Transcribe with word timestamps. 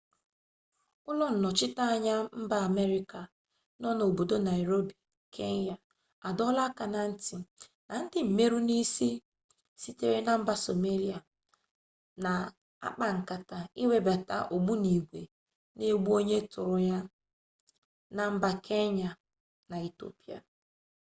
ulo-nnochita-anya 1.09 2.15
mba 2.43 2.57
ameriaca 2.67 3.21
no 3.81 3.89
na 3.97 4.03
obodo 4.09 4.35
nairobi 4.49 4.95
kenya 5.35 5.75
adoola 6.27 6.61
aka-na-nti 6.69 7.35
na 7.87 7.95
ndi-mmeru-nisi 8.05 9.09
sitere 9.81 10.19
na 10.25 10.33
mba 10.41 10.53
somalia 10.63 11.17
na 12.23 12.31
akpa-nkata 12.87 13.57
iwebata 13.83 14.35
ogbunigwe 14.53 15.21
na-egbu-onye-turu-ya 15.75 16.99
na 18.15 18.23
mba 18.33 18.51
kenya 18.67 19.09
na 19.69 19.75
ethiopia 19.87 20.37